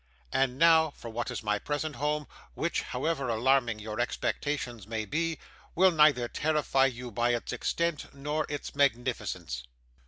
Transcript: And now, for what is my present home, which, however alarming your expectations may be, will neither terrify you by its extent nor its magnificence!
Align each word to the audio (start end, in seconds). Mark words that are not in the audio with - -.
And 0.33 0.57
now, 0.57 0.89
for 0.89 1.09
what 1.09 1.29
is 1.29 1.43
my 1.43 1.59
present 1.59 1.97
home, 1.97 2.25
which, 2.55 2.81
however 2.81 3.29
alarming 3.29 3.77
your 3.77 3.99
expectations 3.99 4.87
may 4.87 5.05
be, 5.05 5.37
will 5.75 5.91
neither 5.91 6.27
terrify 6.27 6.87
you 6.87 7.11
by 7.11 7.35
its 7.35 7.53
extent 7.53 8.11
nor 8.11 8.47
its 8.49 8.73
magnificence! 8.73 9.63